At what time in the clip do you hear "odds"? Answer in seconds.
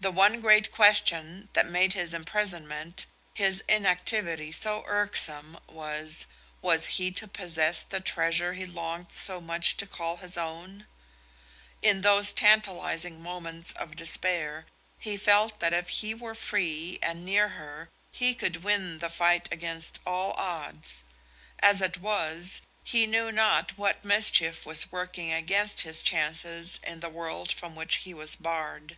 20.32-21.04